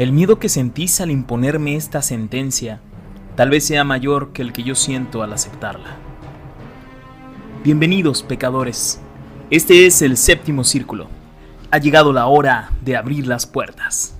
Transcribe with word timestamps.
El 0.00 0.12
miedo 0.12 0.38
que 0.38 0.48
sentís 0.48 1.02
al 1.02 1.10
imponerme 1.10 1.76
esta 1.76 2.00
sentencia 2.00 2.80
tal 3.36 3.50
vez 3.50 3.66
sea 3.66 3.84
mayor 3.84 4.32
que 4.32 4.40
el 4.40 4.54
que 4.54 4.62
yo 4.62 4.74
siento 4.74 5.22
al 5.22 5.30
aceptarla. 5.30 5.98
Bienvenidos, 7.62 8.22
pecadores. 8.22 8.98
Este 9.50 9.84
es 9.84 10.00
el 10.00 10.16
séptimo 10.16 10.64
círculo. 10.64 11.10
Ha 11.70 11.76
llegado 11.76 12.14
la 12.14 12.28
hora 12.28 12.70
de 12.82 12.96
abrir 12.96 13.26
las 13.26 13.44
puertas. 13.44 14.16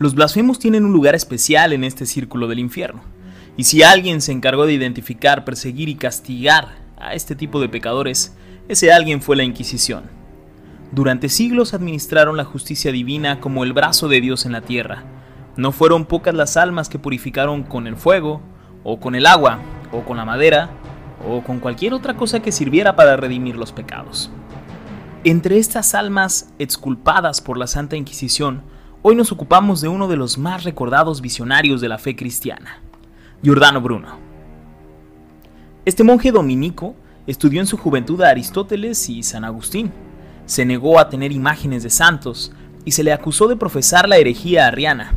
Los 0.00 0.16
blasfemos 0.16 0.58
tienen 0.58 0.84
un 0.84 0.92
lugar 0.92 1.14
especial 1.14 1.72
en 1.72 1.84
este 1.84 2.04
círculo 2.04 2.48
del 2.48 2.58
infierno. 2.58 3.02
Y 3.56 3.62
si 3.62 3.84
alguien 3.84 4.20
se 4.20 4.32
encargó 4.32 4.66
de 4.66 4.72
identificar, 4.72 5.44
perseguir 5.44 5.88
y 5.88 5.94
castigar 5.94 6.78
a 6.98 7.14
este 7.14 7.36
tipo 7.36 7.60
de 7.60 7.68
pecadores, 7.68 8.34
ese 8.66 8.90
alguien 8.90 9.22
fue 9.22 9.36
la 9.36 9.44
Inquisición. 9.44 10.15
Durante 10.92 11.28
siglos 11.28 11.74
administraron 11.74 12.36
la 12.36 12.44
justicia 12.44 12.92
divina 12.92 13.40
como 13.40 13.64
el 13.64 13.72
brazo 13.72 14.08
de 14.08 14.20
Dios 14.20 14.46
en 14.46 14.52
la 14.52 14.60
tierra. 14.60 15.04
No 15.56 15.72
fueron 15.72 16.04
pocas 16.04 16.34
las 16.34 16.56
almas 16.56 16.88
que 16.88 16.98
purificaron 16.98 17.64
con 17.64 17.86
el 17.86 17.96
fuego, 17.96 18.40
o 18.84 19.00
con 19.00 19.14
el 19.14 19.26
agua, 19.26 19.58
o 19.92 20.02
con 20.02 20.16
la 20.16 20.24
madera, 20.24 20.70
o 21.28 21.42
con 21.42 21.58
cualquier 21.58 21.92
otra 21.92 22.16
cosa 22.16 22.40
que 22.40 22.52
sirviera 22.52 22.94
para 22.94 23.16
redimir 23.16 23.56
los 23.56 23.72
pecados. 23.72 24.30
Entre 25.24 25.58
estas 25.58 25.94
almas 25.94 26.52
exculpadas 26.60 27.40
por 27.40 27.58
la 27.58 27.66
Santa 27.66 27.96
Inquisición, 27.96 28.62
hoy 29.02 29.16
nos 29.16 29.32
ocupamos 29.32 29.80
de 29.80 29.88
uno 29.88 30.06
de 30.06 30.16
los 30.16 30.38
más 30.38 30.62
recordados 30.62 31.20
visionarios 31.20 31.80
de 31.80 31.88
la 31.88 31.98
fe 31.98 32.14
cristiana, 32.14 32.80
Giordano 33.42 33.80
Bruno. 33.80 34.18
Este 35.84 36.04
monje 36.04 36.30
dominico 36.30 36.94
estudió 37.26 37.60
en 37.60 37.66
su 37.66 37.76
juventud 37.76 38.22
a 38.22 38.28
Aristóteles 38.28 39.08
y 39.08 39.24
San 39.24 39.44
Agustín, 39.44 39.90
se 40.46 40.64
negó 40.64 40.98
a 40.98 41.08
tener 41.08 41.32
imágenes 41.32 41.82
de 41.82 41.90
santos 41.90 42.52
y 42.84 42.92
se 42.92 43.02
le 43.02 43.12
acusó 43.12 43.48
de 43.48 43.56
profesar 43.56 44.08
la 44.08 44.16
herejía 44.16 44.66
arriana. 44.66 45.12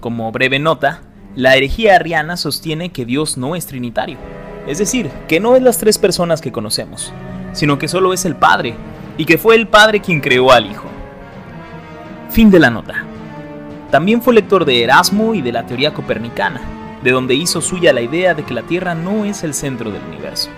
Como 0.00 0.32
breve 0.32 0.58
nota, 0.58 1.02
la 1.36 1.56
herejía 1.56 1.94
arriana 1.94 2.36
sostiene 2.36 2.90
que 2.90 3.04
Dios 3.04 3.36
no 3.36 3.54
es 3.54 3.66
trinitario, 3.66 4.18
es 4.66 4.78
decir, 4.78 5.10
que 5.28 5.40
no 5.40 5.56
es 5.56 5.62
las 5.62 5.78
tres 5.78 5.98
personas 5.98 6.40
que 6.40 6.52
conocemos, 6.52 7.12
sino 7.52 7.78
que 7.78 7.88
solo 7.88 8.12
es 8.12 8.24
el 8.24 8.36
Padre, 8.36 8.74
y 9.18 9.26
que 9.26 9.38
fue 9.38 9.54
el 9.54 9.68
Padre 9.68 10.00
quien 10.00 10.20
creó 10.20 10.52
al 10.52 10.70
Hijo. 10.70 10.88
Fin 12.30 12.50
de 12.50 12.58
la 12.58 12.70
nota. 12.70 13.04
También 13.90 14.22
fue 14.22 14.34
lector 14.34 14.64
de 14.64 14.82
Erasmo 14.82 15.34
y 15.34 15.42
de 15.42 15.52
la 15.52 15.66
teoría 15.66 15.92
copernicana, 15.92 16.60
de 17.02 17.10
donde 17.10 17.34
hizo 17.34 17.60
suya 17.60 17.92
la 17.92 18.00
idea 18.00 18.32
de 18.32 18.42
que 18.42 18.54
la 18.54 18.62
Tierra 18.62 18.94
no 18.94 19.24
es 19.26 19.42
el 19.42 19.52
centro 19.52 19.90
del 19.90 20.02
universo. 20.02 20.48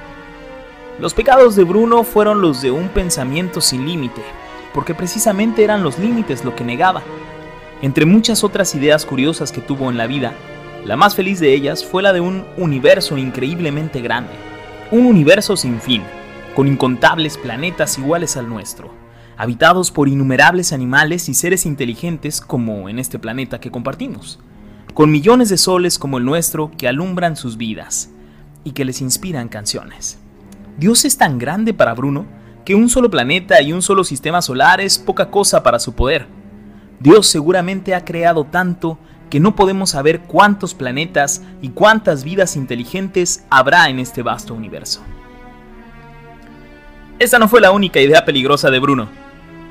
Los 0.99 1.15
pecados 1.15 1.57
de 1.57 1.65
Bruno 1.65 2.05
fueron 2.05 2.41
los 2.41 2.63
de 2.63 2.71
un 2.71 2.89
pensamiento 2.89 3.61
sin 3.61 3.87
límite, 3.87 4.23
porque 4.73 4.95
precisamente 4.95 5.65
eran 5.65 5.83
los 5.83 5.99
límites 5.99 6.45
lo 6.45 6.55
que 6.55 6.65
negaba. 6.65 7.03
Entre 7.83 8.07
muchas 8.07 8.45
otras 8.45 8.75
ideas 8.75 9.05
curiosas 9.05 9.53
que 9.53 9.61
tuvo 9.61 9.91
en 9.91 9.97
la 9.97 10.07
vida, 10.07 10.33
la 10.85 10.97
más 10.97 11.15
feliz 11.15 11.41
de 11.41 11.53
ellas 11.55 11.85
fue 11.85 12.03
la 12.03 12.13
de 12.13 12.21
un 12.21 12.45
universo 12.57 13.17
increíblemente 13.17 14.01
grande, 14.01 14.33
un 14.91 15.07
universo 15.07 15.57
sin 15.57 15.81
fin, 15.81 16.03
con 16.55 16.69
incontables 16.69 17.39
planetas 17.39 17.99
iguales 17.99 18.37
al 18.37 18.49
nuestro 18.49 19.05
habitados 19.37 19.91
por 19.91 20.09
innumerables 20.09 20.73
animales 20.73 21.29
y 21.29 21.35
seres 21.35 21.67
inteligentes 21.67 22.41
como 22.41 22.89
en 22.89 22.99
este 22.99 23.19
planeta 23.19 23.61
que 23.61 23.71
compartimos, 23.71 24.39
con 24.95 25.11
millones 25.11 25.49
de 25.49 25.57
soles 25.57 25.99
como 25.99 26.19
el 26.19 26.25
nuestro 26.25 26.71
que 26.77 26.89
alumbran 26.89 27.37
sus 27.37 27.57
vidas 27.57 28.11
y 28.63 28.73
que 28.73 28.85
les 28.85 29.01
inspiran 29.01 29.49
canciones. 29.49 30.19
Dios 30.77 31.05
es 31.05 31.17
tan 31.17 31.39
grande 31.39 31.75
para 31.75 31.95
Bruno 31.95 32.27
que 32.65 32.75
un 32.75 32.89
solo 32.89 33.11
planeta 33.11 33.61
y 33.63 33.73
un 33.73 33.83
solo 33.83 34.05
sistema 34.05 34.43
solar 34.43 34.81
es 34.81 34.99
poca 34.99 35.31
cosa 35.31 35.63
para 35.63 35.79
su 35.79 35.95
poder. 35.95 36.27
Dios 37.01 37.27
seguramente 37.27 37.95
ha 37.95 38.05
creado 38.05 38.45
tanto 38.45 38.99
que 39.31 39.41
no 39.41 39.57
podemos 39.57 39.91
saber 39.91 40.21
cuántos 40.23 40.75
planetas 40.75 41.43
y 41.61 41.71
cuántas 41.71 42.25
vidas 42.25 42.57
inteligentes 42.57 43.45
habrá 43.51 43.89
en 43.89 43.99
este 43.99 44.23
vasto 44.23 44.55
universo. 44.55 45.03
Esta 47.19 47.39
no 47.39 47.49
fue 47.49 47.61
la 47.61 47.71
única 47.71 48.01
idea 48.01 48.25
peligrosa 48.25 48.71
de 48.71 48.79
Bruno 48.79 49.25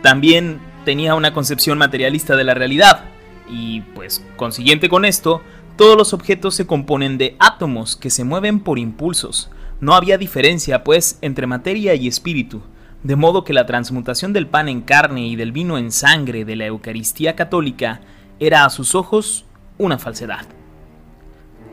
también 0.04 0.60
tenía 0.84 1.16
una 1.16 1.34
concepción 1.34 1.78
materialista 1.78 2.36
de 2.36 2.44
la 2.44 2.54
realidad, 2.54 3.06
y 3.50 3.82
pues 3.96 4.24
consiguiente 4.36 4.90
con 4.90 5.06
esto, 5.06 5.42
todos 5.78 5.98
los 5.98 6.14
objetos 6.14 6.56
se 6.56 6.68
componen 6.68 7.18
de 7.18 7.38
átomos 7.40 7.96
que 7.96 8.10
se 8.10 8.26
mueven 8.26 8.60
por 8.60 8.78
impulsos. 8.78 9.50
No 9.84 9.96
había 9.96 10.18
diferencia, 10.18 10.86
pues, 10.86 11.18
entre 11.20 11.46
materia 11.46 11.94
y 11.94 12.08
espíritu, 12.08 12.62
de 13.04 13.18
modo 13.18 13.44
que 13.44 13.52
la 13.52 13.66
transmutación 13.66 14.32
del 14.32 14.48
pan 14.48 14.70
en 14.70 14.80
carne 14.80 15.28
y 15.28 15.36
del 15.36 15.52
vino 15.52 15.78
en 15.78 15.92
sangre 15.92 16.46
de 16.46 16.56
la 16.56 16.68
Eucaristía 16.68 17.36
católica 17.36 18.00
era 18.40 18.64
a 18.64 18.70
sus 18.70 18.96
ojos 18.96 19.44
una 19.78 20.00
falsedad. 20.00 20.46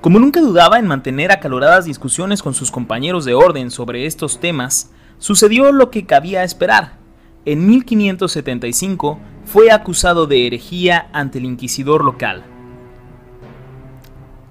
Como 0.00 0.18
nunca 0.18 0.40
dudaba 0.40 0.80
en 0.80 0.88
mantener 0.88 1.30
acaloradas 1.30 1.84
discusiones 1.84 2.42
con 2.42 2.52
sus 2.52 2.72
compañeros 2.72 3.24
de 3.24 3.34
orden 3.34 3.70
sobre 3.70 4.06
estos 4.06 4.40
temas, 4.40 4.90
sucedió 5.18 5.70
lo 5.70 5.92
que 5.92 6.04
cabía 6.04 6.42
esperar 6.42 6.98
en 7.44 7.64
1575 7.64 9.20
fue 9.44 9.70
acusado 9.70 10.26
de 10.26 10.48
herejía 10.48 11.10
ante 11.12 11.38
el 11.38 11.44
inquisidor 11.44 12.04
local. 12.04 12.42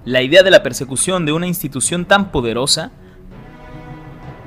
La 0.06 0.22
idea 0.22 0.42
de 0.42 0.50
la 0.50 0.62
persecución 0.62 1.26
de 1.26 1.32
una 1.32 1.46
institución 1.46 2.06
tan 2.06 2.32
poderosa 2.32 2.92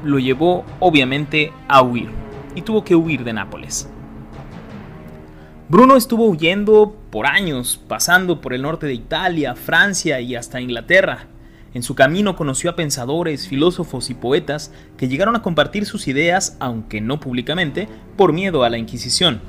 lo 0.03 0.19
llevó 0.19 0.65
obviamente 0.79 1.51
a 1.67 1.81
huir 1.81 2.09
y 2.55 2.61
tuvo 2.61 2.83
que 2.83 2.95
huir 2.95 3.23
de 3.23 3.33
Nápoles. 3.33 3.89
Bruno 5.69 5.95
estuvo 5.95 6.27
huyendo 6.27 6.95
por 7.09 7.25
años, 7.25 7.81
pasando 7.87 8.41
por 8.41 8.53
el 8.53 8.61
norte 8.61 8.85
de 8.85 8.93
Italia, 8.93 9.55
Francia 9.55 10.19
y 10.19 10.35
hasta 10.35 10.61
Inglaterra. 10.61 11.27
En 11.73 11.81
su 11.81 11.95
camino 11.95 12.35
conoció 12.35 12.69
a 12.69 12.75
pensadores, 12.75 13.47
filósofos 13.47 14.09
y 14.09 14.13
poetas 14.13 14.71
que 14.97 15.07
llegaron 15.07 15.35
a 15.35 15.41
compartir 15.41 15.85
sus 15.85 16.07
ideas, 16.07 16.57
aunque 16.59 17.01
no 17.01 17.19
públicamente, 17.19 17.87
por 18.15 18.33
miedo 18.33 18.63
a 18.63 18.69
la 18.69 18.77
Inquisición. 18.77 19.41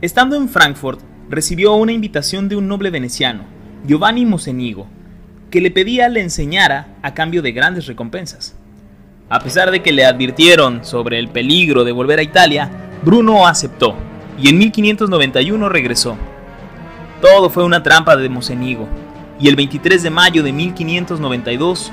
Estando 0.00 0.36
en 0.36 0.48
Frankfurt, 0.48 1.00
recibió 1.28 1.74
una 1.74 1.92
invitación 1.92 2.48
de 2.48 2.56
un 2.56 2.68
noble 2.68 2.90
veneciano, 2.90 3.44
Giovanni 3.86 4.24
Mocenigo, 4.26 4.86
que 5.50 5.60
le 5.60 5.70
pedía 5.70 6.08
le 6.08 6.20
enseñara 6.20 6.94
a 7.02 7.14
cambio 7.14 7.42
de 7.42 7.52
grandes 7.52 7.86
recompensas. 7.86 8.56
A 9.32 9.40
pesar 9.40 9.70
de 9.70 9.80
que 9.80 9.92
le 9.92 10.04
advirtieron 10.04 10.84
sobre 10.84 11.18
el 11.18 11.30
peligro 11.30 11.84
de 11.84 11.92
volver 11.92 12.18
a 12.18 12.22
Italia, 12.22 12.70
Bruno 13.02 13.46
aceptó 13.46 13.94
y 14.38 14.50
en 14.50 14.58
1591 14.58 15.70
regresó. 15.70 16.18
Todo 17.22 17.48
fue 17.48 17.64
una 17.64 17.82
trampa 17.82 18.14
de 18.14 18.28
Mocenigo, 18.28 18.86
y 19.40 19.48
el 19.48 19.56
23 19.56 20.02
de 20.02 20.10
mayo 20.10 20.42
de 20.42 20.52
1592, 20.52 21.90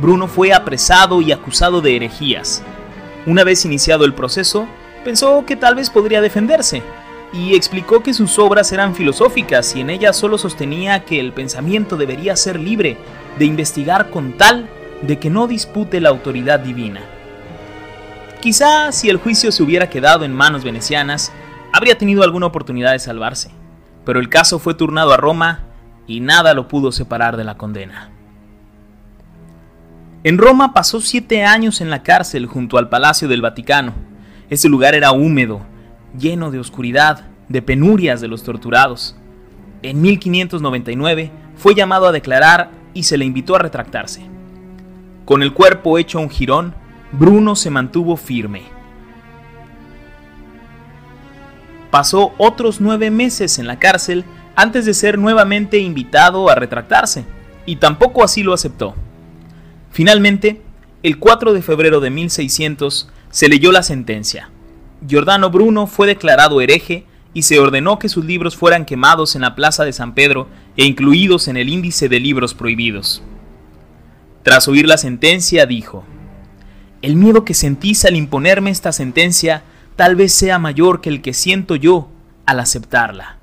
Bruno 0.00 0.28
fue 0.28 0.52
apresado 0.52 1.20
y 1.20 1.32
acusado 1.32 1.80
de 1.80 1.96
herejías. 1.96 2.62
Una 3.26 3.42
vez 3.42 3.64
iniciado 3.64 4.04
el 4.04 4.14
proceso, 4.14 4.68
pensó 5.04 5.44
que 5.44 5.56
tal 5.56 5.74
vez 5.74 5.90
podría 5.90 6.20
defenderse, 6.20 6.84
y 7.32 7.56
explicó 7.56 8.04
que 8.04 8.14
sus 8.14 8.38
obras 8.38 8.70
eran 8.70 8.94
filosóficas 8.94 9.74
y 9.74 9.80
en 9.80 9.90
ellas 9.90 10.16
solo 10.16 10.38
sostenía 10.38 11.04
que 11.04 11.18
el 11.18 11.32
pensamiento 11.32 11.96
debería 11.96 12.36
ser 12.36 12.60
libre 12.60 12.98
de 13.36 13.46
investigar 13.46 14.10
con 14.10 14.34
tal 14.34 14.68
de 15.02 15.18
que 15.18 15.30
no 15.30 15.46
dispute 15.46 16.00
la 16.00 16.08
autoridad 16.08 16.60
divina. 16.60 17.00
Quizá 18.40 18.92
si 18.92 19.08
el 19.10 19.16
juicio 19.16 19.50
se 19.50 19.62
hubiera 19.62 19.90
quedado 19.90 20.24
en 20.24 20.32
manos 20.32 20.64
venecianas, 20.64 21.32
habría 21.72 21.98
tenido 21.98 22.22
alguna 22.22 22.46
oportunidad 22.46 22.92
de 22.92 22.98
salvarse, 22.98 23.50
pero 24.04 24.20
el 24.20 24.28
caso 24.28 24.58
fue 24.58 24.74
turnado 24.74 25.12
a 25.12 25.16
Roma 25.16 25.64
y 26.06 26.20
nada 26.20 26.54
lo 26.54 26.68
pudo 26.68 26.92
separar 26.92 27.36
de 27.36 27.44
la 27.44 27.56
condena. 27.56 28.10
En 30.24 30.38
Roma 30.38 30.72
pasó 30.72 31.00
siete 31.00 31.44
años 31.44 31.80
en 31.80 31.90
la 31.90 32.02
cárcel 32.02 32.46
junto 32.46 32.78
al 32.78 32.88
Palacio 32.88 33.28
del 33.28 33.42
Vaticano. 33.42 33.94
Ese 34.50 34.68
lugar 34.68 34.94
era 34.94 35.12
húmedo, 35.12 35.60
lleno 36.18 36.50
de 36.50 36.58
oscuridad, 36.58 37.26
de 37.48 37.62
penurias 37.62 38.20
de 38.20 38.28
los 38.28 38.42
torturados. 38.42 39.16
En 39.82 40.00
1599 40.00 41.30
fue 41.56 41.74
llamado 41.74 42.06
a 42.06 42.12
declarar 42.12 42.70
y 42.94 43.04
se 43.04 43.16
le 43.16 43.24
invitó 43.24 43.54
a 43.54 43.60
retractarse. 43.60 44.37
Con 45.28 45.42
el 45.42 45.52
cuerpo 45.52 45.98
hecho 45.98 46.20
un 46.20 46.30
jirón, 46.30 46.74
Bruno 47.12 47.54
se 47.54 47.68
mantuvo 47.68 48.16
firme. 48.16 48.62
Pasó 51.90 52.32
otros 52.38 52.80
nueve 52.80 53.10
meses 53.10 53.58
en 53.58 53.66
la 53.66 53.78
cárcel 53.78 54.24
antes 54.56 54.86
de 54.86 54.94
ser 54.94 55.18
nuevamente 55.18 55.80
invitado 55.80 56.48
a 56.48 56.54
retractarse, 56.54 57.26
y 57.66 57.76
tampoco 57.76 58.24
así 58.24 58.42
lo 58.42 58.54
aceptó. 58.54 58.94
Finalmente, 59.90 60.62
el 61.02 61.18
4 61.18 61.52
de 61.52 61.60
febrero 61.60 62.00
de 62.00 62.08
1600 62.08 63.10
se 63.28 63.48
leyó 63.50 63.70
la 63.70 63.82
sentencia. 63.82 64.48
Giordano 65.06 65.50
Bruno 65.50 65.86
fue 65.86 66.06
declarado 66.06 66.62
hereje 66.62 67.04
y 67.34 67.42
se 67.42 67.58
ordenó 67.58 67.98
que 67.98 68.08
sus 68.08 68.24
libros 68.24 68.56
fueran 68.56 68.86
quemados 68.86 69.36
en 69.36 69.42
la 69.42 69.54
plaza 69.54 69.84
de 69.84 69.92
San 69.92 70.14
Pedro 70.14 70.48
e 70.78 70.86
incluidos 70.86 71.48
en 71.48 71.58
el 71.58 71.68
índice 71.68 72.08
de 72.08 72.18
libros 72.18 72.54
prohibidos. 72.54 73.22
Tras 74.48 74.66
oír 74.66 74.88
la 74.88 74.96
sentencia, 74.96 75.66
dijo, 75.66 76.04
El 77.02 77.16
miedo 77.16 77.44
que 77.44 77.52
sentís 77.52 78.06
al 78.06 78.16
imponerme 78.16 78.70
esta 78.70 78.92
sentencia 78.92 79.62
tal 79.94 80.16
vez 80.16 80.32
sea 80.32 80.58
mayor 80.58 81.02
que 81.02 81.10
el 81.10 81.20
que 81.20 81.34
siento 81.34 81.76
yo 81.76 82.08
al 82.46 82.60
aceptarla. 82.60 83.36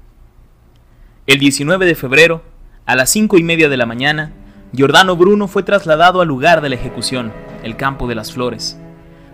El 1.28 1.38
19 1.38 1.86
de 1.86 1.94
febrero, 1.94 2.42
a 2.88 2.96
las 2.96 3.12
5 3.12 3.38
y 3.38 3.44
media 3.44 3.69
de 3.69 3.78
la 3.78 3.86
mañana, 3.86 4.31
Giordano 4.74 5.16
Bruno 5.16 5.48
fue 5.48 5.62
trasladado 5.62 6.22
al 6.22 6.28
lugar 6.28 6.62
de 6.62 6.69
la 6.69 6.75
ejecución, 6.75 7.31
el 7.62 7.78
Campo 7.78 8.08
de 8.08 8.16
las 8.16 8.31
Flores. 8.31 8.75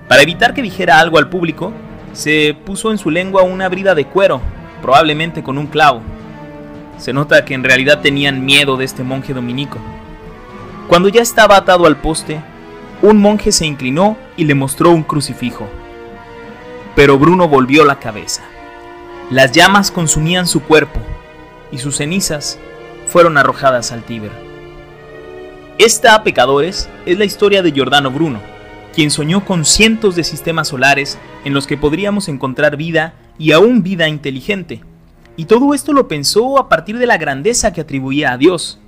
Para 0.10 0.24
evitar 0.24 0.54
que 0.54 0.62
dijera 0.62 1.00
algo 1.00 1.20
al 1.20 1.30
público, 1.30 1.72
se 2.12 2.54
puso 2.66 2.92
en 2.92 2.98
su 2.98 3.10
lengua 3.10 3.44
una 3.44 3.70
brida 3.70 3.96
de 3.96 4.08
cuero, 4.08 4.42
probablemente 4.82 5.42
con 5.42 5.58
un 5.58 5.68
clavo. 5.68 6.02
Se 6.98 7.14
nota 7.14 7.46
que 7.46 7.54
en 7.54 7.64
realidad 7.64 8.02
tenían 8.02 8.44
miedo 8.44 8.76
de 8.76 8.84
este 8.84 9.04
monje 9.04 9.34
dominico. 9.34 9.80
Cuando 10.92 11.08
ya 11.08 11.22
estaba 11.22 11.56
atado 11.56 11.86
al 11.86 12.02
poste, 12.02 12.42
un 13.02 13.22
monje 13.22 13.54
se 13.54 13.66
inclinó 13.66 14.18
y 14.36 14.44
le 14.44 14.56
mostró 14.56 14.92
un 14.92 15.04
crucifijo. 15.04 15.66
Pero 16.98 17.18
Bruno 17.18 17.48
volvió 17.48 17.86
la 17.86 17.98
cabeza. 17.98 18.44
Las 19.30 19.54
llamas 19.54 19.90
consumían 19.90 20.48
su 20.48 20.62
cuerpo 20.62 21.00
y 21.72 21.78
sus 21.78 21.96
cenizas 21.96 22.60
fueron 23.08 23.38
arrojadas 23.38 23.94
al 23.94 24.04
Tíber. 24.04 24.32
Esta, 25.78 26.22
pecadores, 26.26 26.90
es 27.06 27.18
la 27.18 27.24
historia 27.24 27.64
de 27.64 27.72
Giordano 27.72 28.12
Bruno, 28.12 28.42
quien 28.94 29.12
soñó 29.12 29.46
con 29.46 29.64
cientos 29.64 30.18
de 30.18 30.26
sistemas 30.26 30.68
solares 30.68 31.18
en 31.46 31.54
los 31.54 31.68
que 31.68 31.78
podríamos 31.78 32.28
encontrar 32.28 32.76
vida 32.76 33.14
y 33.40 33.54
aún 33.54 33.82
vida 33.82 34.10
inteligente. 34.10 34.82
Y 35.38 35.46
todo 35.46 35.74
esto 35.74 35.94
lo 35.94 36.10
pensó 36.10 36.60
a 36.60 36.68
partir 36.68 36.98
de 36.98 37.08
la 37.08 37.18
grandeza 37.18 37.72
que 37.72 37.80
atribuía 37.80 38.34
a 38.34 38.38
Dios. 38.38 38.81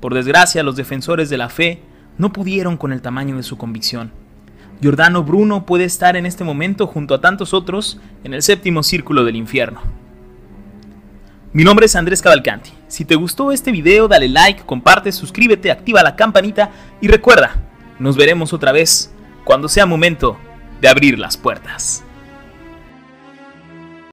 Por 0.00 0.14
desgracia, 0.14 0.62
los 0.62 0.76
defensores 0.76 1.28
de 1.28 1.36
la 1.38 1.48
fe 1.48 1.82
no 2.18 2.32
pudieron 2.32 2.76
con 2.76 2.92
el 2.92 3.02
tamaño 3.02 3.36
de 3.36 3.42
su 3.42 3.58
convicción. 3.58 4.12
Giordano 4.80 5.22
Bruno 5.22 5.66
puede 5.66 5.84
estar 5.84 6.16
en 6.16 6.24
este 6.24 6.42
momento 6.42 6.86
junto 6.86 7.14
a 7.14 7.20
tantos 7.20 7.52
otros 7.52 8.00
en 8.24 8.32
el 8.32 8.42
séptimo 8.42 8.82
círculo 8.82 9.24
del 9.24 9.36
infierno. 9.36 9.82
Mi 11.52 11.64
nombre 11.64 11.86
es 11.86 11.96
Andrés 11.96 12.22
Cavalcanti. 12.22 12.70
Si 12.88 13.04
te 13.04 13.14
gustó 13.14 13.52
este 13.52 13.72
video, 13.72 14.08
dale 14.08 14.28
like, 14.28 14.62
comparte, 14.64 15.12
suscríbete, 15.12 15.70
activa 15.70 16.02
la 16.02 16.16
campanita 16.16 16.70
y 17.00 17.08
recuerda, 17.08 17.56
nos 17.98 18.16
veremos 18.16 18.52
otra 18.52 18.72
vez 18.72 19.12
cuando 19.44 19.68
sea 19.68 19.84
momento 19.84 20.38
de 20.80 20.88
abrir 20.88 21.18
las 21.18 21.36
puertas. 21.36 22.04